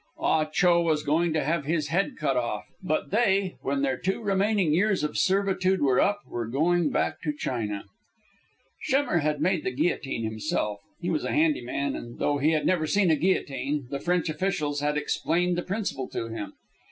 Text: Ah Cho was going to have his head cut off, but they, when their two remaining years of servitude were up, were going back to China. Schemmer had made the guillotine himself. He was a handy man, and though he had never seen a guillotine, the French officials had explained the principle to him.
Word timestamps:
Ah 0.17 0.45
Cho 0.45 0.81
was 0.81 1.03
going 1.03 1.31
to 1.31 1.43
have 1.43 1.65
his 1.65 1.89
head 1.89 2.15
cut 2.17 2.35
off, 2.35 2.65
but 2.81 3.11
they, 3.11 3.57
when 3.61 3.83
their 3.83 3.97
two 3.99 4.19
remaining 4.23 4.73
years 4.73 5.03
of 5.03 5.15
servitude 5.15 5.79
were 5.79 6.01
up, 6.01 6.21
were 6.27 6.47
going 6.47 6.89
back 6.89 7.21
to 7.21 7.31
China. 7.31 7.83
Schemmer 8.81 9.19
had 9.19 9.39
made 9.43 9.63
the 9.63 9.69
guillotine 9.69 10.23
himself. 10.23 10.79
He 10.99 11.11
was 11.11 11.23
a 11.23 11.31
handy 11.33 11.61
man, 11.61 11.95
and 11.95 12.17
though 12.17 12.39
he 12.39 12.49
had 12.53 12.65
never 12.65 12.87
seen 12.87 13.11
a 13.11 13.15
guillotine, 13.15 13.85
the 13.91 13.99
French 13.99 14.27
officials 14.27 14.79
had 14.79 14.97
explained 14.97 15.55
the 15.55 15.61
principle 15.61 16.07
to 16.07 16.29
him. 16.29 16.53